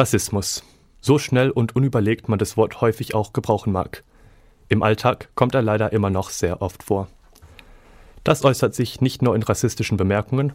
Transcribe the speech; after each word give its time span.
Rassismus. 0.00 0.64
So 1.02 1.18
schnell 1.18 1.50
und 1.50 1.76
unüberlegt 1.76 2.26
man 2.26 2.38
das 2.38 2.56
Wort 2.56 2.80
häufig 2.80 3.14
auch 3.14 3.34
gebrauchen 3.34 3.70
mag. 3.70 4.02
Im 4.70 4.82
Alltag 4.82 5.28
kommt 5.34 5.54
er 5.54 5.60
leider 5.60 5.92
immer 5.92 6.08
noch 6.08 6.30
sehr 6.30 6.62
oft 6.62 6.82
vor. 6.82 7.08
Das 8.24 8.42
äußert 8.42 8.74
sich 8.74 9.02
nicht 9.02 9.20
nur 9.20 9.36
in 9.36 9.42
rassistischen 9.42 9.98
Bemerkungen, 9.98 10.54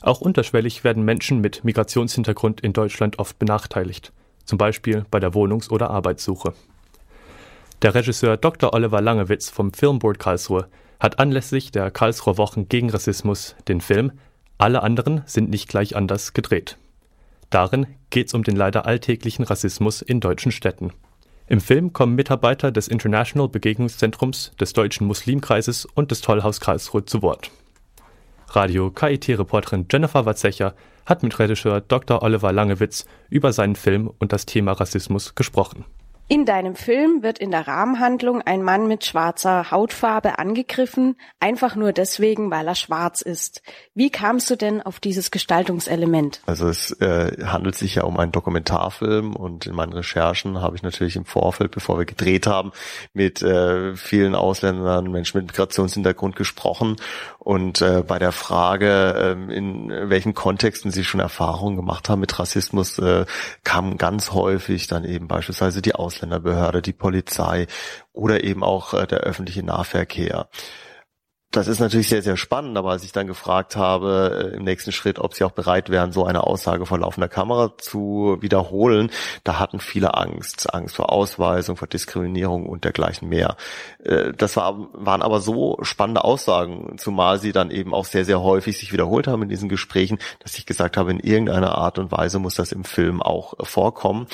auch 0.00 0.22
unterschwellig 0.22 0.84
werden 0.84 1.04
Menschen 1.04 1.42
mit 1.42 1.64
Migrationshintergrund 1.64 2.62
in 2.62 2.72
Deutschland 2.72 3.18
oft 3.18 3.38
benachteiligt, 3.38 4.10
zum 4.46 4.56
Beispiel 4.56 5.04
bei 5.10 5.20
der 5.20 5.34
Wohnungs- 5.34 5.68
oder 5.68 5.90
Arbeitssuche. 5.90 6.54
Der 7.82 7.94
Regisseur 7.94 8.38
Dr. 8.38 8.72
Oliver 8.72 9.02
Langewitz 9.02 9.50
vom 9.50 9.74
Filmboard 9.74 10.18
Karlsruhe 10.18 10.66
hat 10.98 11.18
anlässlich 11.18 11.72
der 11.72 11.90
Karlsruher 11.90 12.38
Wochen 12.38 12.70
gegen 12.70 12.88
Rassismus 12.88 13.54
den 13.68 13.82
Film 13.82 14.12
Alle 14.56 14.82
anderen 14.82 15.24
sind 15.26 15.50
nicht 15.50 15.68
gleich 15.68 15.94
anders 15.94 16.32
gedreht. 16.32 16.78
Darin 17.52 17.86
geht 18.08 18.28
es 18.28 18.34
um 18.34 18.42
den 18.42 18.56
leider 18.56 18.86
alltäglichen 18.86 19.44
Rassismus 19.44 20.00
in 20.00 20.20
deutschen 20.20 20.52
Städten. 20.52 20.90
Im 21.46 21.60
Film 21.60 21.92
kommen 21.92 22.14
Mitarbeiter 22.14 22.72
des 22.72 22.88
International 22.88 23.46
Begegnungszentrums, 23.46 24.52
des 24.58 24.72
Deutschen 24.72 25.06
Muslimkreises 25.06 25.84
und 25.84 26.10
des 26.10 26.22
Tollhaus 26.22 26.60
Karlsruhe 26.60 27.04
zu 27.04 27.20
Wort. 27.20 27.50
Radio 28.48 28.90
KIT-Reporterin 28.90 29.86
Jennifer 29.90 30.24
Watzecher 30.24 30.74
hat 31.04 31.22
mit 31.22 31.38
Regisseur 31.38 31.82
Dr. 31.82 32.22
Oliver 32.22 32.52
Langewitz 32.52 33.04
über 33.28 33.52
seinen 33.52 33.76
Film 33.76 34.10
und 34.18 34.32
das 34.32 34.46
Thema 34.46 34.72
Rassismus 34.72 35.34
gesprochen. 35.34 35.84
In 36.28 36.46
deinem 36.46 36.76
Film 36.76 37.22
wird 37.22 37.38
in 37.38 37.50
der 37.50 37.68
Rahmenhandlung 37.68 38.40
ein 38.40 38.62
Mann 38.62 38.88
mit 38.88 39.04
schwarzer 39.04 39.70
Hautfarbe 39.70 40.38
angegriffen, 40.38 41.16
einfach 41.40 41.76
nur 41.76 41.92
deswegen, 41.92 42.50
weil 42.50 42.66
er 42.66 42.74
schwarz 42.74 43.20
ist. 43.20 43.60
Wie 43.94 44.08
kamst 44.08 44.48
du 44.48 44.56
denn 44.56 44.80
auf 44.80 44.98
dieses 44.98 45.30
Gestaltungselement? 45.30 46.40
Also 46.46 46.68
es 46.68 46.90
äh, 47.02 47.44
handelt 47.44 47.74
sich 47.74 47.96
ja 47.96 48.04
um 48.04 48.18
einen 48.18 48.32
Dokumentarfilm 48.32 49.36
und 49.36 49.66
in 49.66 49.74
meinen 49.74 49.92
Recherchen 49.92 50.62
habe 50.62 50.74
ich 50.74 50.82
natürlich 50.82 51.16
im 51.16 51.26
Vorfeld, 51.26 51.70
bevor 51.70 51.98
wir 51.98 52.06
gedreht 52.06 52.46
haben, 52.46 52.72
mit 53.12 53.42
äh, 53.42 53.94
vielen 53.94 54.34
Ausländern, 54.34 55.10
Menschen 55.10 55.38
mit 55.38 55.48
Migrationshintergrund 55.48 56.36
gesprochen 56.36 56.96
und 57.40 57.82
äh, 57.82 58.02
bei 58.06 58.18
der 58.18 58.32
Frage, 58.32 59.36
äh, 59.48 59.54
in 59.54 59.90
welchen 60.08 60.32
Kontexten 60.32 60.92
sie 60.92 61.04
schon 61.04 61.20
Erfahrungen 61.20 61.76
gemacht 61.76 62.08
haben 62.08 62.20
mit 62.20 62.38
Rassismus, 62.38 62.98
äh, 62.98 63.26
kam 63.64 63.98
ganz 63.98 64.32
häufig 64.32 64.86
dann 64.86 65.04
eben 65.04 65.28
beispielsweise 65.28 65.82
die 65.82 65.94
Ausländer 65.94 66.21
Ausländerbehörde, 66.22 66.82
die 66.82 66.92
Polizei 66.92 67.66
oder 68.12 68.44
eben 68.44 68.62
auch 68.62 68.94
äh, 68.94 69.06
der 69.06 69.20
öffentliche 69.20 69.64
Nahverkehr. 69.64 70.48
Das 71.50 71.68
ist 71.68 71.80
natürlich 71.80 72.08
sehr, 72.08 72.22
sehr 72.22 72.38
spannend, 72.38 72.78
aber 72.78 72.92
als 72.92 73.04
ich 73.04 73.12
dann 73.12 73.26
gefragt 73.26 73.76
habe 73.76 74.52
äh, 74.52 74.56
im 74.56 74.64
nächsten 74.64 74.90
Schritt, 74.90 75.18
ob 75.18 75.34
sie 75.34 75.44
auch 75.44 75.50
bereit 75.50 75.90
wären, 75.90 76.10
so 76.10 76.24
eine 76.24 76.44
Aussage 76.44 76.86
vor 76.86 76.98
laufender 76.98 77.28
Kamera 77.28 77.76
zu 77.76 78.38
wiederholen, 78.40 79.10
da 79.44 79.58
hatten 79.58 79.78
viele 79.78 80.14
Angst. 80.14 80.72
Angst 80.72 80.96
vor 80.96 81.12
Ausweisung, 81.12 81.76
vor 81.76 81.88
Diskriminierung 81.88 82.64
und 82.64 82.84
dergleichen 82.84 83.28
mehr. 83.28 83.58
Äh, 84.02 84.32
das 84.32 84.56
war, 84.56 84.88
waren 84.94 85.20
aber 85.20 85.40
so 85.40 85.76
spannende 85.82 86.24
Aussagen, 86.24 86.96
zumal 86.96 87.38
sie 87.38 87.52
dann 87.52 87.70
eben 87.70 87.92
auch 87.92 88.06
sehr, 88.06 88.24
sehr 88.24 88.40
häufig 88.40 88.78
sich 88.78 88.94
wiederholt 88.94 89.26
haben 89.26 89.42
in 89.42 89.50
diesen 89.50 89.68
Gesprächen, 89.68 90.18
dass 90.38 90.56
ich 90.56 90.64
gesagt 90.64 90.96
habe, 90.96 91.10
in 91.10 91.20
irgendeiner 91.20 91.76
Art 91.76 91.98
und 91.98 92.12
Weise 92.12 92.38
muss 92.38 92.54
das 92.54 92.72
im 92.72 92.84
Film 92.84 93.20
auch 93.20 93.54
vorkommen. 93.66 94.26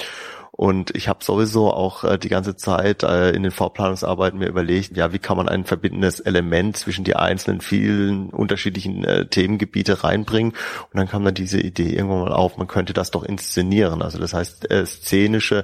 Und 0.59 0.97
ich 0.97 1.07
habe 1.07 1.23
sowieso 1.23 1.73
auch 1.73 2.03
äh, 2.03 2.19
die 2.19 2.29
ganze 2.29 2.57
Zeit 2.57 3.05
äh, 3.05 3.31
in 3.31 3.45
den 3.45 3.53
Vorplanungsarbeiten 3.53 4.41
mir 4.41 4.49
überlegt, 4.49 4.97
ja, 4.97 5.13
wie 5.13 5.21
kann 5.21 5.37
man 5.37 5.49
ein 5.49 5.65
verbindendes 5.65 6.19
Element 6.19 6.77
zwischen 6.77 7.05
die 7.05 7.15
einzelnen 7.15 7.61
vielen 7.61 8.31
unterschiedlichen 8.31 9.05
äh, 9.05 9.27
Themengebiete 9.27 10.03
reinbringen. 10.03 10.51
Und 10.51 10.95
dann 10.99 11.07
kam 11.09 11.25
dann 11.25 11.35
diese 11.35 11.61
Idee 11.61 11.93
irgendwann 11.95 12.23
mal 12.23 12.33
auf, 12.33 12.57
man 12.57 12.67
könnte 12.67 12.93
das 12.93 13.13
doch 13.13 13.23
inszenieren. 13.23 14.03
Also 14.03 14.19
das 14.19 14.35
heißt, 14.35 14.69
äh, 14.69 14.85
szenische 14.85 15.63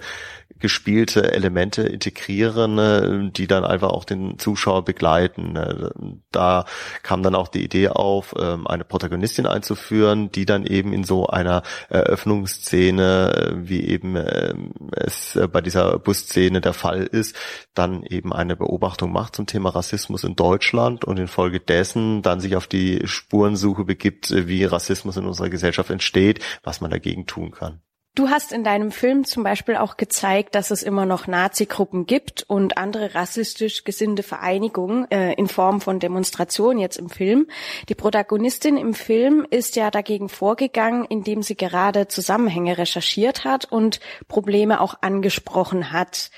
gespielte 0.65 1.31
Elemente 1.35 1.83
integrieren, 1.83 2.77
ne, 2.77 3.31
die 3.37 3.47
dann 3.47 3.67
einfach 3.67 3.91
auch 3.91 4.07
den 4.07 4.39
Zuschauer 4.39 4.83
begleiten. 4.83 5.53
Ne. 5.53 5.91
Da 6.33 6.65
kam 7.03 7.23
dann 7.23 7.35
auch 7.35 7.49
die 7.49 7.63
Idee 7.63 7.89
auf, 7.89 8.35
ähm, 8.41 8.67
eine 8.67 8.85
Protagonistin 8.85 9.45
einzuführen, 9.45 10.33
die 10.33 10.47
dann 10.47 10.65
eben 10.65 10.95
in 10.95 11.05
so 11.05 11.27
einer 11.27 11.65
Eröffnungsszene, 11.91 13.35
äh, 13.37 13.69
wie 13.69 13.85
eben 13.87 14.17
ähm, 14.17 14.73
es 14.93 15.39
bei 15.53 15.61
dieser 15.61 15.99
Busszene 15.99 16.63
der 16.63 16.73
Fall 16.73 17.03
ist, 17.03 17.37
dann 17.75 18.03
eben 18.03 18.33
eine 18.33 18.57
Beobachtung 18.57 19.13
macht 19.13 19.37
zum 19.37 19.45
Thema 19.45 19.69
Rassismus 19.69 20.25
in 20.25 20.35
Deutschland 20.35 21.05
und 21.05 21.19
infolgedessen 21.19 22.23
dann 22.23 22.41
sich 22.41 22.57
auf 22.57 22.69
die 22.69 23.03
Spurensuche 23.05 23.85
begibt, 23.85 24.31
wie 24.35 24.65
Rassismus 24.65 25.19
in 25.19 25.27
unserer 25.27 25.51
Gesellschaft 25.51 25.91
entsteht, 25.91 26.43
was 26.63 26.81
man 26.81 26.91
dagegen 26.91 27.27
tun 27.27 27.51
kann. 27.51 27.84
Du 28.17 28.29
hast 28.29 28.53
in 28.53 28.63
deinem 28.63 28.93
Film 28.93 29.25
zum 29.25 29.43
Beispiel 29.43 29.75
auch 29.75 29.97
gezeigt, 29.97 30.55
dass 30.55 30.71
es 30.71 30.85
immer 30.85 31.05
noch 31.05 31.27
Nazi-Gruppen 31.27 32.07
gibt 32.07 32.45
und 32.45 32.79
andere 32.79 33.17
rassistisch 33.17 33.83
gesinnte 33.83 34.23
Vereinigungen 34.23 35.11
äh, 35.11 35.33
in 35.33 35.49
Form 35.49 35.81
von 35.81 35.99
Demonstrationen 35.99 36.79
jetzt 36.79 36.97
im 36.97 37.11
Film. 37.11 37.49
Die 37.89 37.97
Protagonistin 37.97 38.77
im 38.77 38.95
Film 38.95 39.45
ist 39.51 39.75
ja 39.75 39.91
dagegen 39.91 40.29
vorgegangen, 40.29 41.05
indem 41.07 41.43
sie 41.43 41.57
gerade 41.57 42.07
Zusammenhänge 42.07 42.79
recherchiert 42.79 43.45
hat 43.45 43.65
und 43.65 43.99
Probleme 44.29 44.81
auch 44.81 44.95
angesprochen 45.01 45.91
hat. 45.91 46.31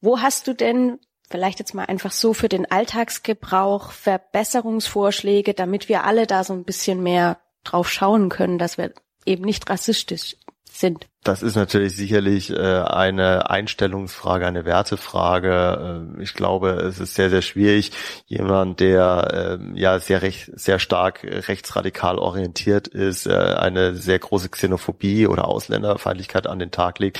Wo 0.00 0.20
hast 0.20 0.46
du 0.46 0.54
denn 0.54 1.00
vielleicht 1.28 1.58
jetzt 1.58 1.74
mal 1.74 1.86
einfach 1.86 2.12
so 2.12 2.32
für 2.32 2.48
den 2.48 2.70
Alltagsgebrauch 2.70 3.90
Verbesserungsvorschläge, 3.90 5.52
damit 5.52 5.88
wir 5.88 6.04
alle 6.04 6.28
da 6.28 6.44
so 6.44 6.52
ein 6.52 6.62
bisschen 6.62 7.02
mehr 7.02 7.40
drauf 7.64 7.90
schauen 7.90 8.28
können, 8.28 8.58
dass 8.58 8.78
wir 8.78 8.92
eben 9.26 9.44
nicht 9.44 9.68
rassistisch 9.68 10.36
sind. 10.70 11.08
Das 11.24 11.42
ist 11.42 11.56
natürlich 11.56 11.96
sicherlich 11.96 12.50
äh, 12.50 12.56
eine 12.56 13.48
Einstellungsfrage, 13.48 14.46
eine 14.46 14.66
Wertefrage. 14.66 16.12
Äh, 16.18 16.22
ich 16.22 16.34
glaube, 16.34 16.72
es 16.72 17.00
ist 17.00 17.14
sehr, 17.14 17.30
sehr 17.30 17.40
schwierig, 17.40 17.92
jemand, 18.26 18.80
der 18.80 19.58
äh, 19.58 19.80
ja 19.80 19.98
sehr 20.00 20.20
recht, 20.20 20.50
sehr 20.54 20.78
stark 20.78 21.24
rechtsradikal 21.24 22.18
orientiert 22.18 22.88
ist, 22.88 23.26
äh, 23.26 23.32
eine 23.32 23.94
sehr 23.96 24.18
große 24.18 24.50
Xenophobie 24.50 25.26
oder 25.26 25.48
Ausländerfeindlichkeit 25.48 26.46
an 26.46 26.58
den 26.58 26.70
Tag 26.70 26.98
legt, 26.98 27.18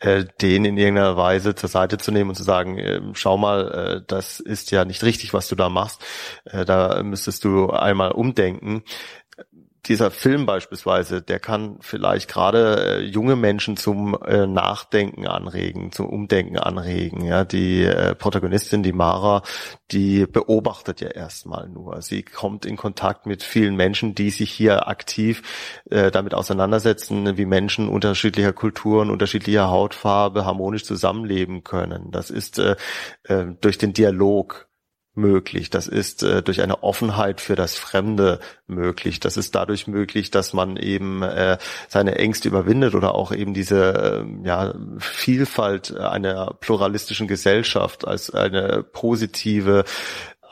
äh, 0.00 0.26
den 0.42 0.66
in 0.66 0.76
irgendeiner 0.76 1.16
Weise 1.16 1.54
zur 1.54 1.70
Seite 1.70 1.96
zu 1.96 2.12
nehmen 2.12 2.28
und 2.28 2.36
zu 2.36 2.42
sagen, 2.42 2.78
äh, 2.78 3.00
schau 3.14 3.38
mal, 3.38 3.70
äh, 3.72 4.04
das 4.06 4.38
ist 4.38 4.70
ja 4.70 4.84
nicht 4.84 5.02
richtig, 5.02 5.32
was 5.32 5.48
du 5.48 5.54
da 5.56 5.70
machst. 5.70 6.04
Äh, 6.44 6.66
da 6.66 7.02
müsstest 7.02 7.42
du 7.44 7.70
einmal 7.70 8.12
umdenken 8.12 8.82
dieser 9.88 10.10
Film 10.10 10.46
beispielsweise, 10.46 11.22
der 11.22 11.38
kann 11.38 11.78
vielleicht 11.80 12.28
gerade 12.28 12.98
äh, 12.98 13.00
junge 13.00 13.36
Menschen 13.36 13.76
zum 13.76 14.16
äh, 14.24 14.46
Nachdenken 14.46 15.26
anregen, 15.26 15.92
zum 15.92 16.08
Umdenken 16.08 16.58
anregen. 16.58 17.24
Ja, 17.24 17.44
die 17.44 17.82
äh, 17.84 18.14
Protagonistin, 18.14 18.82
die 18.82 18.92
Mara, 18.92 19.42
die 19.90 20.26
beobachtet 20.26 21.00
ja 21.00 21.08
erstmal 21.08 21.68
nur. 21.68 22.02
Sie 22.02 22.22
kommt 22.22 22.66
in 22.66 22.76
Kontakt 22.76 23.26
mit 23.26 23.42
vielen 23.42 23.76
Menschen, 23.76 24.14
die 24.14 24.30
sich 24.30 24.50
hier 24.50 24.88
aktiv 24.88 25.42
äh, 25.90 26.10
damit 26.10 26.34
auseinandersetzen, 26.34 27.36
wie 27.36 27.46
Menschen 27.46 27.88
unterschiedlicher 27.88 28.52
Kulturen, 28.52 29.10
unterschiedlicher 29.10 29.70
Hautfarbe 29.70 30.44
harmonisch 30.44 30.84
zusammenleben 30.84 31.64
können. 31.64 32.10
Das 32.10 32.30
ist 32.30 32.58
äh, 32.58 32.76
äh, 33.24 33.46
durch 33.60 33.78
den 33.78 33.92
Dialog 33.92 34.68
möglich. 35.16 35.70
Das 35.70 35.88
ist 35.88 36.22
äh, 36.22 36.42
durch 36.42 36.62
eine 36.62 36.82
Offenheit 36.82 37.40
für 37.40 37.56
das 37.56 37.76
Fremde 37.76 38.38
möglich. 38.66 39.18
Das 39.20 39.36
ist 39.36 39.54
dadurch 39.54 39.86
möglich, 39.86 40.30
dass 40.30 40.52
man 40.52 40.76
eben 40.76 41.22
äh, 41.22 41.58
seine 41.88 42.16
Ängste 42.16 42.48
überwindet 42.48 42.94
oder 42.94 43.14
auch 43.14 43.32
eben 43.32 43.54
diese 43.54 44.24
äh, 44.24 44.46
ja, 44.46 44.74
Vielfalt 44.98 45.96
einer 45.96 46.54
pluralistischen 46.60 47.26
Gesellschaft 47.26 48.06
als 48.06 48.30
eine 48.30 48.82
positive 48.82 49.84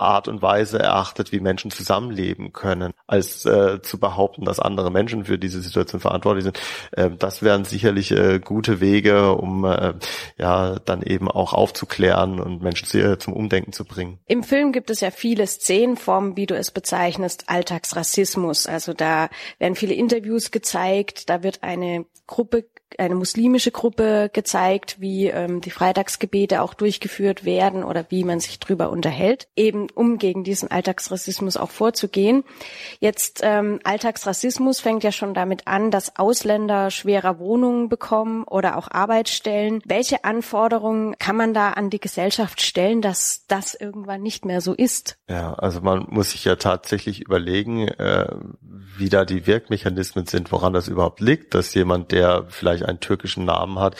Art 0.00 0.28
und 0.28 0.42
Weise 0.42 0.78
erachtet, 0.78 1.32
wie 1.32 1.40
Menschen 1.40 1.70
zusammenleben 1.70 2.52
können, 2.52 2.92
als 3.06 3.44
äh, 3.44 3.80
zu 3.82 3.98
behaupten, 3.98 4.44
dass 4.44 4.60
andere 4.60 4.90
Menschen 4.90 5.24
für 5.24 5.38
diese 5.38 5.60
Situation 5.60 6.00
verantwortlich 6.00 6.44
sind. 6.44 6.60
Äh, 6.92 7.10
das 7.18 7.42
wären 7.42 7.64
sicherlich 7.64 8.10
äh, 8.10 8.38
gute 8.38 8.80
Wege, 8.80 9.32
um 9.32 9.64
äh, 9.64 9.94
ja 10.38 10.78
dann 10.84 11.02
eben 11.02 11.30
auch 11.30 11.52
aufzuklären 11.52 12.40
und 12.40 12.62
Menschen 12.62 12.86
zu, 12.86 12.98
äh, 12.98 13.18
zum 13.18 13.32
Umdenken 13.32 13.72
zu 13.72 13.84
bringen. 13.84 14.18
Im 14.26 14.42
Film 14.42 14.72
gibt 14.72 14.90
es 14.90 15.00
ja 15.00 15.10
viele 15.10 15.46
Szenenformen, 15.46 16.36
wie 16.36 16.46
du 16.46 16.56
es 16.56 16.70
bezeichnest, 16.70 17.44
Alltagsrassismus. 17.48 18.66
Also 18.66 18.92
da 18.92 19.28
werden 19.58 19.74
viele 19.74 19.94
Interviews 19.94 20.50
gezeigt, 20.50 21.28
da 21.30 21.42
wird 21.42 21.62
eine 21.62 22.06
Gruppe 22.26 22.64
eine 22.98 23.14
muslimische 23.14 23.70
Gruppe 23.70 24.30
gezeigt, 24.32 25.00
wie 25.00 25.26
ähm, 25.26 25.60
die 25.60 25.70
Freitagsgebete 25.70 26.62
auch 26.62 26.74
durchgeführt 26.74 27.44
werden 27.44 27.82
oder 27.84 28.06
wie 28.08 28.24
man 28.24 28.40
sich 28.40 28.60
drüber 28.60 28.90
unterhält, 28.90 29.48
eben 29.56 29.88
um 29.90 30.18
gegen 30.18 30.44
diesen 30.44 30.70
Alltagsrassismus 30.70 31.56
auch 31.56 31.70
vorzugehen. 31.70 32.44
Jetzt 33.00 33.40
ähm, 33.42 33.80
Alltagsrassismus 33.84 34.80
fängt 34.80 35.04
ja 35.04 35.12
schon 35.12 35.34
damit 35.34 35.66
an, 35.66 35.90
dass 35.90 36.16
Ausländer 36.16 36.90
schwerer 36.90 37.38
Wohnungen 37.38 37.88
bekommen 37.88 38.44
oder 38.44 38.76
auch 38.76 38.90
Arbeitsstellen. 38.90 39.82
Welche 39.84 40.24
Anforderungen 40.24 41.16
kann 41.18 41.36
man 41.36 41.54
da 41.54 41.70
an 41.70 41.90
die 41.90 42.00
Gesellschaft 42.00 42.62
stellen, 42.62 43.02
dass 43.02 43.46
das 43.48 43.74
irgendwann 43.74 44.22
nicht 44.22 44.44
mehr 44.44 44.60
so 44.60 44.72
ist? 44.72 45.16
Ja, 45.28 45.54
also 45.54 45.80
man 45.80 46.06
muss 46.10 46.30
sich 46.30 46.44
ja 46.44 46.56
tatsächlich 46.56 47.20
überlegen, 47.20 47.88
äh, 47.88 48.28
wie 48.96 49.08
da 49.08 49.24
die 49.24 49.46
Wirkmechanismen 49.46 50.26
sind, 50.26 50.52
woran 50.52 50.72
das 50.72 50.88
überhaupt 50.88 51.20
liegt, 51.20 51.54
dass 51.54 51.74
jemand, 51.74 52.12
der 52.12 52.46
vielleicht 52.48 52.83
ich, 52.84 52.88
einen 52.88 53.00
türkischen 53.00 53.44
Namen 53.44 53.78
hat, 53.78 53.96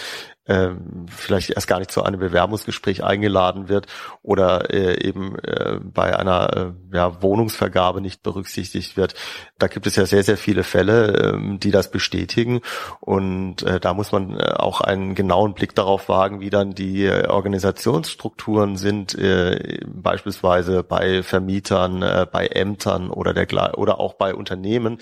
ähm, 0.47 1.07
vielleicht 1.09 1.51
erst 1.51 1.69
gar 1.69 1.79
nicht 1.79 1.91
zu 1.91 2.03
einem 2.03 2.21
Bewerbungsgespräch 2.21 3.03
eingeladen 3.03 3.69
wird 3.69 3.87
oder 4.23 4.71
äh, 4.73 5.03
eben 5.03 5.39
äh, 5.39 5.81
bei 5.83 6.19
einer 6.19 6.75
äh, 6.93 7.23
Wohnungsvergabe 7.23 8.03
nicht 8.03 8.23
berücksichtigt 8.23 8.97
wird. 8.97 9.15
Da 9.59 9.69
gibt 9.69 9.87
es 9.87 9.97
ja 9.97 10.05
sehr, 10.05 10.23
sehr 10.23 10.37
viele 10.37 10.63
Fälle, 10.63 11.33
ähm, 11.33 11.61
die 11.61 11.71
das 11.71 11.91
bestätigen 11.91 12.61
und 13.01 13.65
da 13.81 13.95
muss 13.95 14.13
man 14.13 14.41
auch 14.41 14.81
einen 14.81 15.15
genauen 15.15 15.55
Blick 15.55 15.75
darauf 15.75 16.09
wagen, 16.09 16.41
wie 16.41 16.51
dann 16.51 16.75
die 16.75 17.09
Organisationsstrukturen 17.09 18.77
sind, 18.77 19.17
beispielsweise 19.87 20.83
bei 20.83 21.23
Vermietern, 21.23 22.01
bei 22.31 22.47
Ämtern 22.49 23.11
oder 23.11 23.33
der 23.33 23.79
oder 23.79 24.01
auch 24.01 24.15
bei 24.15 24.35
Unternehmen, 24.35 24.99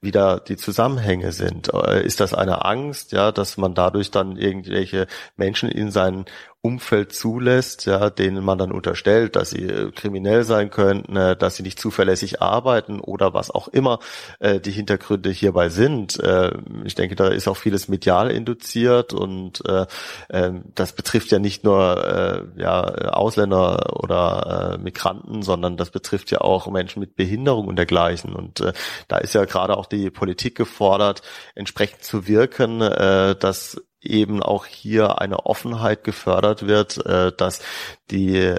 wie 0.00 0.12
da 0.12 0.38
die 0.38 0.56
Zusammenhänge 0.56 1.32
sind. 1.32 1.68
Ist 1.68 2.20
das 2.20 2.32
eine 2.34 2.64
Angst, 2.64 3.12
ja, 3.12 3.32
dass 3.32 3.56
man 3.56 3.74
dadurch 3.74 4.10
dann 4.10 4.36
irgendwelche 4.36 4.85
irgendwelche 4.86 5.06
Menschen 5.36 5.68
in 5.68 5.90
sein 5.90 6.24
Umfeld 6.62 7.12
zulässt, 7.12 7.86
ja, 7.86 8.10
denen 8.10 8.44
man 8.44 8.58
dann 8.58 8.72
unterstellt, 8.72 9.36
dass 9.36 9.50
sie 9.50 9.62
äh, 9.66 9.92
kriminell 9.92 10.42
sein 10.42 10.68
könnten, 10.70 11.16
äh, 11.16 11.36
dass 11.36 11.54
sie 11.54 11.62
nicht 11.62 11.78
zuverlässig 11.78 12.42
arbeiten 12.42 12.98
oder 12.98 13.34
was 13.34 13.52
auch 13.52 13.68
immer 13.68 14.00
äh, 14.40 14.58
die 14.58 14.72
Hintergründe 14.72 15.30
hierbei 15.30 15.68
sind. 15.68 16.18
Äh, 16.18 16.58
ich 16.84 16.96
denke, 16.96 17.14
da 17.14 17.28
ist 17.28 17.46
auch 17.46 17.56
vieles 17.56 17.86
medial 17.86 18.32
induziert 18.32 19.12
und 19.12 19.64
äh, 19.64 19.86
äh, 20.28 20.52
das 20.74 20.92
betrifft 20.92 21.30
ja 21.30 21.38
nicht 21.38 21.62
nur 21.62 22.04
äh, 22.56 22.60
ja, 22.60 22.82
Ausländer 23.12 24.02
oder 24.02 24.74
äh, 24.74 24.82
Migranten, 24.82 25.42
sondern 25.42 25.76
das 25.76 25.90
betrifft 25.90 26.32
ja 26.32 26.40
auch 26.40 26.66
Menschen 26.66 26.98
mit 26.98 27.14
Behinderung 27.14 27.68
und 27.68 27.76
dergleichen. 27.76 28.34
Und 28.34 28.58
äh, 28.60 28.72
da 29.06 29.18
ist 29.18 29.34
ja 29.34 29.44
gerade 29.44 29.76
auch 29.76 29.86
die 29.86 30.10
Politik 30.10 30.56
gefordert, 30.56 31.22
entsprechend 31.54 32.02
zu 32.02 32.26
wirken, 32.26 32.80
äh, 32.80 33.36
dass 33.36 33.80
eben 34.10 34.42
auch 34.42 34.66
hier 34.66 35.20
eine 35.20 35.46
Offenheit 35.46 36.04
gefördert 36.04 36.66
wird, 36.66 37.04
äh, 37.06 37.32
dass 37.36 37.60
die 38.10 38.54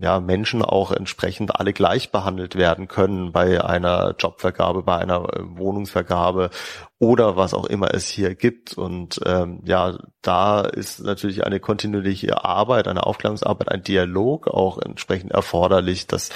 ja, 0.00 0.20
Menschen 0.20 0.62
auch 0.62 0.92
entsprechend 0.92 1.58
alle 1.58 1.72
gleich 1.72 2.10
behandelt 2.10 2.54
werden 2.54 2.86
können 2.86 3.32
bei 3.32 3.64
einer 3.64 4.14
Jobvergabe, 4.18 4.82
bei 4.82 4.98
einer 4.98 5.26
Wohnungsvergabe 5.38 6.50
oder 6.98 7.34
was 7.34 7.54
auch 7.54 7.64
immer 7.64 7.94
es 7.94 8.08
hier 8.08 8.34
gibt. 8.34 8.74
Und 8.74 9.20
ähm, 9.24 9.62
ja, 9.64 9.96
da 10.20 10.60
ist 10.60 11.02
natürlich 11.02 11.46
eine 11.46 11.58
kontinuierliche 11.58 12.44
Arbeit, 12.44 12.88
eine 12.88 13.06
Aufklärungsarbeit, 13.06 13.70
ein 13.70 13.82
Dialog 13.82 14.48
auch 14.48 14.76
entsprechend 14.78 15.32
erforderlich, 15.32 16.06
dass 16.06 16.28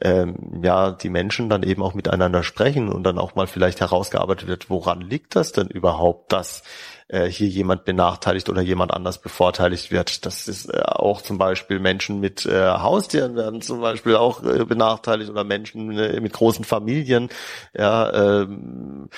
ähm, 0.00 0.62
ja 0.62 0.92
die 0.92 1.10
Menschen 1.10 1.50
dann 1.50 1.62
eben 1.62 1.82
auch 1.82 1.92
miteinander 1.92 2.42
sprechen 2.42 2.88
und 2.88 3.02
dann 3.04 3.18
auch 3.18 3.34
mal 3.34 3.46
vielleicht 3.46 3.80
herausgearbeitet 3.80 4.48
wird, 4.48 4.70
woran 4.70 5.02
liegt 5.02 5.36
das 5.36 5.52
denn 5.52 5.68
überhaupt, 5.68 6.32
dass 6.32 6.62
äh, 7.08 7.26
hier 7.26 7.46
jemand 7.46 7.84
benachteiligt 7.84 8.48
oder 8.48 8.62
jemand 8.62 8.92
anders 8.92 9.20
bevorteiligt 9.20 9.92
wird. 9.92 10.26
Das 10.26 10.48
ist 10.48 10.66
äh, 10.66 10.82
auch 10.82 11.22
zum 11.22 11.38
Beispiel 11.38 11.78
Menschen 11.78 12.18
mit 12.18 12.46
äh, 12.46 12.68
Haustieren 12.68 13.36
werden 13.36 13.62
zum 13.62 13.80
Beispiel 13.80 14.16
auch 14.16 14.42
äh, 14.42 14.64
benachteiligt 14.64 15.30
oder 15.30 15.44
Menschen 15.44 15.96
äh, 15.96 16.20
mit 16.20 16.32
großen 16.32 16.64
Familien. 16.64 17.28
Ja, 17.76 18.40
ähm, 18.40 19.08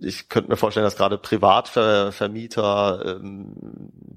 ich 0.00 0.28
könnte 0.28 0.50
mir 0.50 0.56
vorstellen, 0.56 0.84
dass 0.84 0.96
gerade 0.96 1.18
Privatvermieter, 1.18 3.18
ähm, 3.18 3.54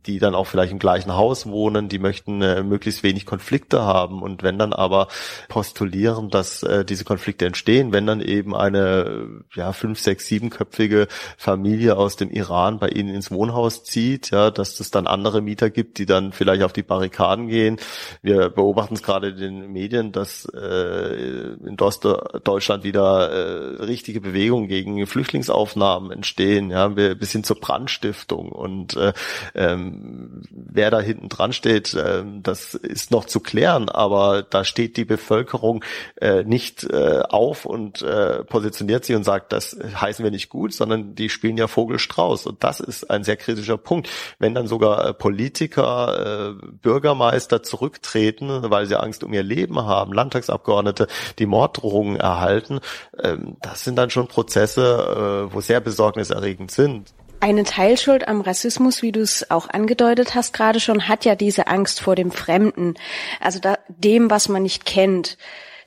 die 0.05 0.19
dann 0.19 0.35
auch 0.35 0.45
vielleicht 0.45 0.71
im 0.71 0.79
gleichen 0.79 1.15
Haus 1.15 1.47
wohnen, 1.47 1.89
die 1.89 1.99
möchten 1.99 2.43
äh, 2.43 2.63
möglichst 2.63 3.01
wenig 3.01 3.25
Konflikte 3.25 3.81
haben 3.81 4.21
und 4.21 4.43
wenn 4.43 4.59
dann 4.59 4.73
aber 4.73 5.07
postulieren, 5.47 6.29
dass 6.29 6.61
äh, 6.63 6.85
diese 6.85 7.05
Konflikte 7.05 7.47
entstehen, 7.47 7.91
wenn 7.91 8.05
dann 8.05 8.21
eben 8.21 8.55
eine 8.55 9.41
ja 9.55 9.73
fünf, 9.73 9.99
sechs, 9.99 10.27
siebenköpfige 10.27 11.07
Familie 11.37 11.97
aus 11.97 12.15
dem 12.15 12.29
Iran 12.29 12.77
bei 12.77 12.98
ihnen 12.99 13.13
ins 13.13 13.31
Wohnhaus 13.31 13.83
zieht, 13.83 14.31
ja, 14.31 14.51
dass 14.51 14.79
es 14.79 14.91
dann 14.91 15.07
andere 15.07 15.41
Mieter 15.41 15.69
gibt, 15.69 15.97
die 15.97 16.05
dann 16.05 16.31
vielleicht 16.31 16.63
auf 16.63 16.73
die 16.73 16.83
Barrikaden 16.83 17.47
gehen. 17.47 17.77
Wir 18.21 18.49
beobachten 18.49 18.95
es 18.95 19.03
gerade 19.03 19.29
in 19.29 19.37
den 19.37 19.71
Medien, 19.71 20.11
dass 20.11 20.45
äh, 20.45 21.53
in 21.65 21.77
Deutschland 21.77 22.83
wieder 22.83 23.29
äh, 23.29 23.83
richtige 23.83 24.21
Bewegungen 24.21 24.67
gegen 24.67 25.05
Flüchtlingsaufnahmen 25.07 26.11
entstehen, 26.11 26.71
ja, 26.71 26.87
bis 26.87 27.31
hin 27.31 27.43
zur 27.43 27.59
Brandstiftung. 27.59 28.51
Und 28.51 28.95
äh, 28.95 29.13
ähm, 29.55 30.43
wer 30.51 30.91
da 30.91 30.99
hinten 30.99 31.29
dran 31.29 31.53
steht, 31.53 31.93
äh, 31.93 32.23
das 32.41 32.73
ist 32.75 33.11
noch 33.11 33.25
zu 33.25 33.39
klären, 33.39 33.89
aber 33.89 34.43
da 34.43 34.63
steht 34.63 34.97
die 34.97 35.05
Bevölkerung 35.05 35.83
äh, 36.21 36.43
nicht 36.43 36.83
äh, 36.83 37.21
auf 37.29 37.65
und 37.65 38.01
äh, 38.01 38.43
positioniert 38.43 39.05
sich 39.05 39.15
und 39.15 39.23
sagt, 39.23 39.53
das 39.53 39.77
heißen 39.95 40.23
wir 40.23 40.31
nicht 40.31 40.49
gut, 40.49 40.73
sondern 40.73 41.15
die 41.15 41.29
spielen 41.29 41.57
ja 41.57 41.67
Vogelstrauß. 41.67 42.47
Und 42.47 42.63
das 42.63 42.79
ist 42.89 43.09
ein 43.09 43.23
sehr 43.23 43.37
kritischer 43.37 43.77
Punkt. 43.77 44.09
Wenn 44.39 44.53
dann 44.53 44.67
sogar 44.67 45.05
äh, 45.05 45.13
Politiker, 45.13 46.57
äh, 46.59 46.67
Bürgermeister 46.81 47.63
zurücktreten, 47.63 48.69
weil 48.69 48.85
sie 48.85 48.99
Angst 48.99 49.23
um 49.23 49.31
ihr 49.33 49.43
Leben 49.43 49.85
haben, 49.85 50.11
Landtagsabgeordnete, 50.11 51.07
die 51.37 51.45
Morddrohungen 51.45 52.17
erhalten, 52.17 52.79
ähm, 53.21 53.57
das 53.61 53.83
sind 53.83 53.95
dann 53.95 54.09
schon 54.09 54.27
Prozesse, 54.27 55.47
äh, 55.49 55.53
wo 55.53 55.61
sehr 55.61 55.79
besorgniserregend 55.79 56.71
sind. 56.71 57.13
Eine 57.41 57.63
Teilschuld 57.63 58.27
am 58.27 58.41
Rassismus, 58.41 59.01
wie 59.01 59.13
du 59.13 59.21
es 59.21 59.49
auch 59.49 59.69
angedeutet 59.69 60.35
hast 60.35 60.53
gerade 60.53 60.81
schon, 60.81 61.07
hat 61.07 61.23
ja 61.23 61.35
diese 61.35 61.67
Angst 61.67 62.01
vor 62.01 62.15
dem 62.15 62.31
Fremden, 62.31 62.95
also 63.39 63.59
da, 63.59 63.77
dem, 63.87 64.29
was 64.29 64.49
man 64.49 64.63
nicht 64.63 64.85
kennt. 64.85 65.37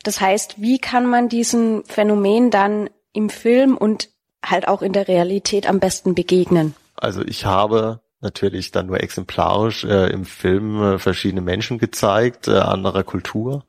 Das 0.02 0.20
heißt, 0.20 0.60
wie 0.62 0.78
kann 0.78 1.06
man 1.06 1.28
diesem 1.28 1.84
Phänomen 1.84 2.50
dann 2.50 2.88
im 3.12 3.28
Film 3.28 3.76
und 3.76 4.08
halt 4.44 4.66
auch 4.66 4.80
in 4.80 4.94
der 4.94 5.08
Realität 5.08 5.68
am 5.68 5.78
besten 5.78 6.14
begegnen? 6.14 6.74
Also 7.02 7.22
ich 7.22 7.46
habe 7.46 8.00
natürlich 8.20 8.70
dann 8.70 8.86
nur 8.86 9.02
exemplarisch 9.02 9.82
äh, 9.82 10.12
im 10.12 10.24
Film 10.24 10.80
äh, 10.80 10.98
verschiedene 11.00 11.40
Menschen 11.40 11.78
gezeigt, 11.78 12.46
äh, 12.46 12.52
anderer 12.52 13.02
Kultur. 13.02 13.64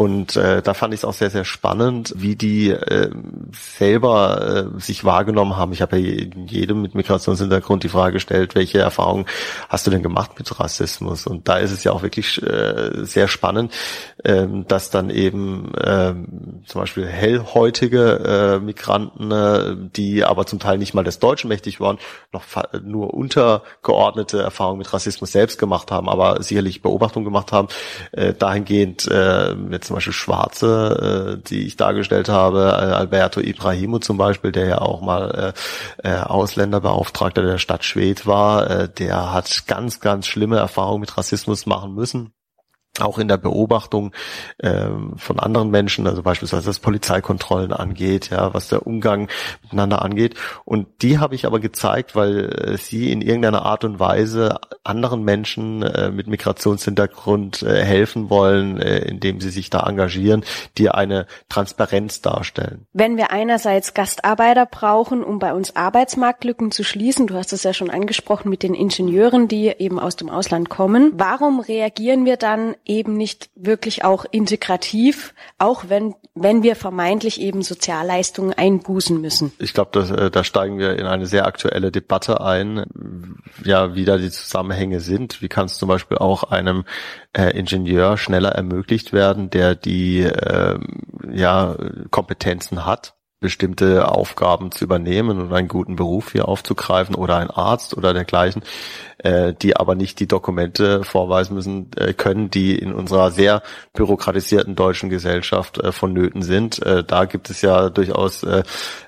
Und 0.00 0.34
äh, 0.36 0.62
da 0.62 0.72
fand 0.72 0.94
ich 0.94 1.00
es 1.00 1.04
auch 1.04 1.12
sehr, 1.12 1.28
sehr 1.28 1.44
spannend, 1.44 2.14
wie 2.16 2.34
die 2.34 2.70
äh, 2.70 3.10
selber 3.52 4.70
äh, 4.74 4.80
sich 4.80 5.04
wahrgenommen 5.04 5.58
haben. 5.58 5.74
Ich 5.74 5.82
habe 5.82 5.98
ja 5.98 6.26
jedem 6.46 6.80
mit 6.80 6.94
Migrationshintergrund 6.94 7.82
die 7.84 7.90
Frage 7.90 8.14
gestellt, 8.14 8.54
welche 8.54 8.78
Erfahrungen 8.78 9.26
hast 9.68 9.86
du 9.86 9.90
denn 9.90 10.02
gemacht 10.02 10.30
mit 10.38 10.58
Rassismus? 10.58 11.26
Und 11.26 11.48
da 11.48 11.58
ist 11.58 11.70
es 11.70 11.84
ja 11.84 11.92
auch 11.92 12.00
wirklich 12.02 12.42
äh, 12.42 13.04
sehr 13.04 13.28
spannend, 13.28 13.74
äh, 14.24 14.46
dass 14.66 14.88
dann 14.88 15.10
eben 15.10 15.74
äh, 15.74 16.14
zum 16.64 16.80
Beispiel 16.80 17.06
hellhäutige 17.06 18.56
äh, 18.56 18.64
Migranten, 18.64 19.30
äh, 19.30 19.76
die 19.94 20.24
aber 20.24 20.46
zum 20.46 20.60
Teil 20.60 20.78
nicht 20.78 20.94
mal 20.94 21.04
des 21.04 21.18
Deutschen 21.18 21.48
mächtig 21.48 21.78
waren, 21.78 21.98
noch 22.32 22.44
nur 22.82 23.12
untergeordnete 23.12 24.40
Erfahrungen 24.40 24.78
mit 24.78 24.90
Rassismus 24.94 25.30
selbst 25.30 25.58
gemacht 25.58 25.90
haben, 25.90 26.08
aber 26.08 26.42
sicherlich 26.42 26.80
Beobachtungen 26.80 27.26
gemacht 27.26 27.52
haben, 27.52 27.68
äh, 28.12 28.32
dahingehend 28.32 29.06
äh, 29.06 29.54
jetzt 29.70 29.89
zum 29.90 29.96
Beispiel 29.96 30.12
Schwarze, 30.12 31.38
äh, 31.42 31.48
die 31.48 31.66
ich 31.66 31.76
dargestellt 31.76 32.28
habe, 32.28 32.60
äh, 32.60 32.92
Alberto 32.94 33.40
Ibrahimo 33.40 33.98
zum 33.98 34.18
Beispiel, 34.18 34.52
der 34.52 34.66
ja 34.66 34.78
auch 34.78 35.00
mal 35.00 35.52
äh, 36.04 36.08
äh, 36.08 36.20
Ausländerbeauftragter 36.20 37.42
der 37.42 37.58
Stadt 37.58 37.84
Schwedt 37.84 38.24
war, 38.24 38.70
äh, 38.70 38.88
der 38.88 39.32
hat 39.32 39.64
ganz, 39.66 39.98
ganz 39.98 40.28
schlimme 40.28 40.58
Erfahrungen 40.58 41.00
mit 41.00 41.18
Rassismus 41.18 41.66
machen 41.66 41.96
müssen 41.96 42.32
auch 43.02 43.18
in 43.18 43.28
der 43.28 43.36
Beobachtung 43.36 44.12
ähm, 44.62 45.14
von 45.16 45.38
anderen 45.38 45.70
Menschen, 45.70 46.06
also 46.06 46.22
beispielsweise 46.22 46.68
was 46.68 46.78
Polizeikontrollen 46.78 47.72
angeht, 47.72 48.30
ja, 48.30 48.54
was 48.54 48.68
der 48.68 48.86
Umgang 48.86 49.28
miteinander 49.62 50.02
angeht. 50.02 50.34
Und 50.64 50.88
die 51.02 51.18
habe 51.18 51.34
ich 51.34 51.46
aber 51.46 51.60
gezeigt, 51.60 52.14
weil 52.14 52.50
äh, 52.50 52.76
sie 52.76 53.12
in 53.12 53.22
irgendeiner 53.22 53.64
Art 53.64 53.84
und 53.84 53.98
Weise 53.98 54.58
anderen 54.84 55.22
Menschen 55.24 55.82
äh, 55.82 56.10
mit 56.10 56.26
Migrationshintergrund 56.26 57.62
äh, 57.62 57.84
helfen 57.84 58.30
wollen, 58.30 58.80
äh, 58.80 58.98
indem 58.98 59.40
sie 59.40 59.50
sich 59.50 59.70
da 59.70 59.80
engagieren, 59.86 60.44
die 60.78 60.90
eine 60.90 61.26
Transparenz 61.48 62.22
darstellen. 62.22 62.86
Wenn 62.92 63.16
wir 63.16 63.30
einerseits 63.30 63.94
Gastarbeiter 63.94 64.66
brauchen, 64.66 65.22
um 65.22 65.38
bei 65.38 65.52
uns 65.52 65.76
Arbeitsmarktlücken 65.76 66.70
zu 66.70 66.84
schließen, 66.84 67.26
du 67.26 67.34
hast 67.34 67.52
es 67.52 67.62
ja 67.62 67.72
schon 67.72 67.90
angesprochen 67.90 68.48
mit 68.48 68.62
den 68.62 68.74
Ingenieuren, 68.74 69.48
die 69.48 69.68
eben 69.78 69.98
aus 69.98 70.16
dem 70.16 70.30
Ausland 70.30 70.68
kommen, 70.68 71.12
warum 71.14 71.60
reagieren 71.60 72.24
wir 72.24 72.36
dann 72.36 72.74
eben 72.90 73.16
nicht 73.16 73.50
wirklich 73.54 74.04
auch 74.04 74.26
integrativ, 74.30 75.32
auch 75.58 75.84
wenn, 75.88 76.14
wenn 76.34 76.64
wir 76.64 76.74
vermeintlich 76.74 77.40
eben 77.40 77.62
Sozialleistungen 77.62 78.52
einbußen 78.52 79.20
müssen. 79.20 79.52
Ich 79.60 79.72
glaube, 79.72 80.00
äh, 80.00 80.30
da 80.30 80.42
steigen 80.42 80.78
wir 80.78 80.98
in 80.98 81.06
eine 81.06 81.26
sehr 81.26 81.46
aktuelle 81.46 81.92
Debatte 81.92 82.40
ein, 82.40 82.84
ja, 83.64 83.94
wie 83.94 84.04
da 84.04 84.18
die 84.18 84.30
Zusammenhänge 84.30 85.00
sind. 85.00 85.40
Wie 85.40 85.48
kann 85.48 85.66
es 85.66 85.78
zum 85.78 85.88
Beispiel 85.88 86.18
auch 86.18 86.42
einem 86.42 86.84
äh, 87.32 87.56
Ingenieur 87.56 88.18
schneller 88.18 88.50
ermöglicht 88.50 89.12
werden, 89.12 89.50
der 89.50 89.76
die 89.76 90.22
äh, 90.22 90.78
ja, 91.32 91.76
Kompetenzen 92.10 92.84
hat, 92.84 93.14
bestimmte 93.38 94.08
Aufgaben 94.08 94.70
zu 94.70 94.84
übernehmen 94.84 95.38
und 95.40 95.52
einen 95.52 95.68
guten 95.68 95.96
Beruf 95.96 96.32
hier 96.32 96.48
aufzugreifen 96.48 97.14
oder 97.14 97.36
ein 97.36 97.50
Arzt 97.50 97.96
oder 97.96 98.12
dergleichen, 98.12 98.62
äh, 99.22 99.54
die 99.54 99.76
aber 99.76 99.94
nicht 99.94 100.20
die 100.20 100.28
Dokumente 100.28 101.04
vorweisen 101.04 101.54
müssen 101.54 101.90
äh, 101.96 102.12
können, 102.12 102.50
die 102.50 102.78
in 102.78 102.92
unserer 102.92 103.30
sehr 103.30 103.62
bürokratisierten 103.92 104.76
deutschen 104.76 105.10
Gesellschaft 105.10 105.78
äh, 105.78 105.92
vonnöten 105.92 106.42
sind. 106.42 106.84
Äh, 106.84 107.04
da 107.04 107.24
gibt 107.24 107.50
es 107.50 107.62
ja 107.62 107.90
durchaus 107.90 108.42
äh, 108.42 108.62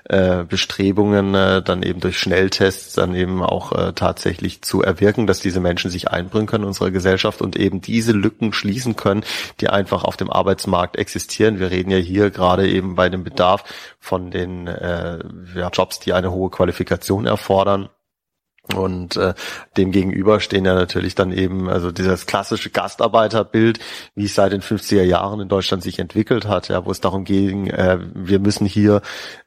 äh, 0.05 0.43
Bestrebungen, 0.43 1.33
äh, 1.33 1.61
dann 1.61 1.83
eben 1.83 1.99
durch 1.99 2.19
Schnelltests 2.19 2.93
dann 2.93 3.15
eben 3.15 3.41
auch 3.41 3.71
äh, 3.71 3.93
tatsächlich 3.93 4.61
zu 4.61 4.81
erwirken, 4.81 5.27
dass 5.27 5.39
diese 5.39 5.59
Menschen 5.59 5.89
sich 5.89 6.09
einbringen 6.09 6.47
können 6.47 6.63
in 6.63 6.69
unserer 6.69 6.91
Gesellschaft 6.91 7.41
und 7.41 7.55
eben 7.55 7.81
diese 7.81 8.11
Lücken 8.11 8.53
schließen 8.53 8.95
können, 8.95 9.23
die 9.59 9.69
einfach 9.69 10.03
auf 10.03 10.17
dem 10.17 10.29
Arbeitsmarkt 10.29 10.97
existieren. 10.97 11.59
Wir 11.59 11.71
reden 11.71 11.91
ja 11.91 11.97
hier 11.97 12.29
gerade 12.31 12.67
eben 12.67 12.95
bei 12.95 13.09
dem 13.09 13.23
Bedarf 13.23 13.63
von 13.99 14.31
den 14.31 14.67
äh, 14.67 15.19
ja, 15.55 15.69
Jobs, 15.69 15.99
die 15.99 16.13
eine 16.13 16.31
hohe 16.31 16.49
Qualifikation 16.49 17.25
erfordern. 17.25 17.89
Und 18.71 19.17
äh, 19.17 19.33
dem 19.75 19.91
gegenüber 19.91 20.39
stehen 20.39 20.63
ja 20.63 20.73
natürlich 20.73 21.15
dann 21.15 21.33
eben, 21.33 21.67
also 21.67 21.91
dieses 21.91 22.25
klassische 22.25 22.69
Gastarbeiterbild, 22.69 23.79
wie 24.15 24.23
es 24.23 24.35
seit 24.35 24.53
den 24.53 24.61
50er 24.61 25.03
Jahren 25.03 25.41
in 25.41 25.49
Deutschland 25.49 25.83
sich 25.83 25.99
entwickelt 25.99 26.47
hat, 26.47 26.69
ja, 26.69 26.85
wo 26.85 26.91
es 26.91 27.01
darum 27.01 27.25
ging, 27.25 27.67
äh, 27.67 27.99
wir 28.13 28.39
müssen 28.39 28.65
hier 28.65 29.01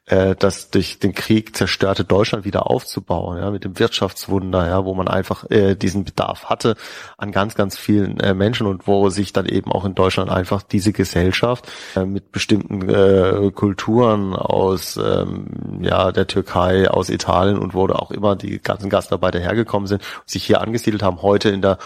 äh, 0.07 0.35
das 0.37 0.69
durch 0.69 0.99
den 0.99 1.13
Krieg 1.13 1.55
zerstörte 1.55 2.03
Deutschland 2.03 2.45
wieder 2.45 2.69
aufzubauen, 2.69 3.39
ja, 3.39 3.51
mit 3.51 3.63
dem 3.63 3.77
Wirtschaftswunder, 3.79 4.67
ja, 4.67 4.85
wo 4.85 4.93
man 4.93 5.07
einfach 5.07 5.49
äh, 5.49 5.75
diesen 5.75 6.03
Bedarf 6.03 6.45
hatte 6.45 6.75
an 7.17 7.31
ganz, 7.31 7.55
ganz 7.55 7.77
vielen 7.77 8.19
äh, 8.19 8.33
Menschen 8.33 8.67
und 8.67 8.87
wo 8.87 9.09
sich 9.09 9.33
dann 9.33 9.47
eben 9.47 9.71
auch 9.71 9.85
in 9.85 9.95
Deutschland 9.95 10.29
einfach 10.29 10.61
diese 10.61 10.93
Gesellschaft 10.93 11.67
äh, 11.95 12.05
mit 12.05 12.31
bestimmten 12.31 12.87
äh, 12.87 13.51
Kulturen 13.51 14.35
aus 14.35 14.97
ähm, 14.97 15.79
ja 15.81 16.11
der 16.11 16.27
Türkei, 16.27 16.89
aus 16.89 17.09
Italien 17.09 17.57
und 17.57 17.73
wo 17.73 17.87
auch 17.87 18.11
immer 18.11 18.35
die 18.35 18.59
ganzen 18.59 18.89
Gastarbeiter 19.07 19.39
hergekommen 19.39 19.87
sind, 19.87 20.03
sich 20.25 20.43
hier 20.43 20.61
angesiedelt 20.61 21.01
haben, 21.03 21.21
heute 21.21 21.49
in 21.49 21.61
der 21.61 21.77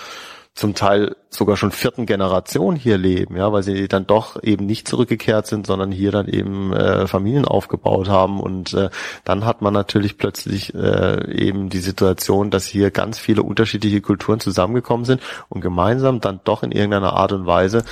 zum 0.53 0.75
Teil 0.75 1.15
sogar 1.29 1.55
schon 1.55 1.71
vierten 1.71 2.05
Generation 2.05 2.75
hier 2.75 2.97
leben, 2.97 3.37
ja, 3.37 3.53
weil 3.53 3.63
sie 3.63 3.87
dann 3.87 4.05
doch 4.05 4.43
eben 4.43 4.65
nicht 4.65 4.85
zurückgekehrt 4.85 5.47
sind, 5.47 5.65
sondern 5.65 5.93
hier 5.93 6.11
dann 6.11 6.27
eben 6.27 6.73
äh, 6.73 7.07
Familien 7.07 7.45
aufgebaut 7.45 8.09
haben 8.09 8.41
und 8.41 8.73
äh, 8.73 8.89
dann 9.23 9.45
hat 9.45 9.61
man 9.61 9.73
natürlich 9.73 10.17
plötzlich 10.17 10.75
äh, 10.75 11.31
eben 11.33 11.69
die 11.69 11.79
Situation, 11.79 12.51
dass 12.51 12.65
hier 12.65 12.91
ganz 12.91 13.17
viele 13.17 13.43
unterschiedliche 13.43 14.01
Kulturen 14.01 14.41
zusammengekommen 14.41 15.05
sind 15.05 15.21
und 15.47 15.61
gemeinsam 15.61 16.19
dann 16.19 16.41
doch 16.43 16.63
in 16.63 16.73
irgendeiner 16.73 17.13
Art 17.13 17.31
und 17.31 17.45
Weise 17.45 17.85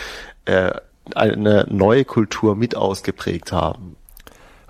äh, 0.44 0.72
eine 1.16 1.66
neue 1.70 2.04
Kultur 2.04 2.58
mit 2.58 2.76
ausgeprägt 2.76 3.54
haben. 3.54 3.96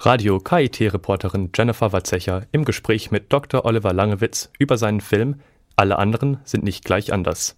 Radio 0.02 0.40
KIT-Reporterin 0.40 1.50
Jennifer 1.54 1.92
Watzecher 1.92 2.48
im 2.54 2.64
Gespräch 2.64 3.12
mit 3.12 3.34
Dr. 3.34 3.66
Oliver 3.66 3.92
Langewitz 3.92 4.50
über 4.58 4.78
seinen 4.78 5.02
Film 5.02 5.42
Alle 5.76 6.00
anderen 6.00 6.40
sind 6.46 6.64
nicht 6.64 6.86
gleich 6.86 7.12
anders. 7.12 7.58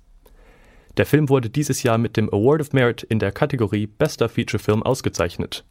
Der 0.98 1.05
Film 1.05 1.29
wurde 1.29 1.51
dieses 1.51 1.83
Jahr 1.83 2.00
mit 2.00 2.17
dem 2.17 2.33
Award 2.33 2.62
of 2.62 2.74
Merit 2.74 3.03
in 3.03 3.19
der 3.19 3.31
Kategorie 3.31 3.86
Bester 3.86 4.27
Feature 4.27 4.57
Film 4.57 4.81
ausgezeichnet. 4.81 5.65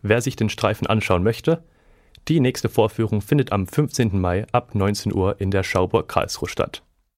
Wer 0.00 0.20
sich 0.20 0.36
den 0.36 0.48
Streifen 0.48 0.86
anschauen 0.86 1.24
möchte, 1.24 1.64
die 2.28 2.38
nächste 2.38 2.68
Vorführung 2.68 3.20
findet 3.20 3.50
am 3.50 3.66
15. 3.66 4.20
Mai 4.20 4.46
ab 4.52 4.76
19 4.76 5.12
Uhr 5.12 5.40
in 5.40 5.50
der 5.50 5.64
Schauburg 5.64 6.06
Karlsruhe 6.06 6.48
statt 6.48 6.84